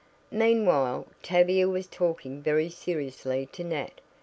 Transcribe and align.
Meanwhile, 0.31 1.05
Tavia 1.21 1.69
was 1.69 1.85
talking 1.85 2.41
very 2.41 2.71
seriously 2.71 3.45
to 3.51 3.63
Nat. 3.65 4.01